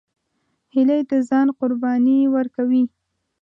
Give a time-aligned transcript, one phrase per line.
[0.73, 2.83] هیلۍ د ځان قرباني ورکوي